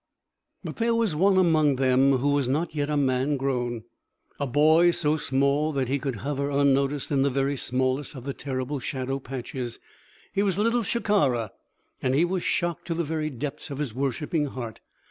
But 0.63 0.77
there 0.77 0.95
was 0.95 1.13
one 1.13 1.37
among 1.37 1.75
them 1.75 2.13
who 2.17 2.29
was 2.29 2.49
not 2.49 2.73
yet 2.73 2.89
a 2.89 2.97
man 2.97 3.37
grown; 3.37 3.83
a 4.39 4.47
boy 4.47 4.89
so 4.89 5.15
small 5.15 5.71
that 5.73 5.89
he 5.89 5.99
could 5.99 6.15
hover, 6.25 6.49
unnoticed, 6.49 7.11
in 7.11 7.21
the 7.21 7.29
very 7.29 7.55
smallest 7.55 8.15
of 8.15 8.23
the 8.23 8.33
terrible 8.33 8.79
shadow 8.79 9.19
patches. 9.19 9.77
He 10.33 10.41
was 10.41 10.57
Little 10.57 10.81
Shikara, 10.81 11.51
and 12.01 12.15
he 12.15 12.25
was 12.25 12.41
shocked 12.41 12.87
to 12.87 12.95
the 12.95 13.03
very 13.03 13.29
depths 13.29 13.69
of 13.69 13.77
his 13.77 13.93
worshipping 13.93 14.47
heart. 14.47 14.79